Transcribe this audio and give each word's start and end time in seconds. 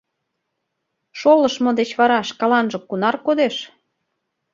Шолыштмо 1.19 1.71
деч 1.79 1.89
вара 1.99 2.19
шкаланже 2.29 2.79
кунар 2.89 3.15
кодеш? 3.25 3.55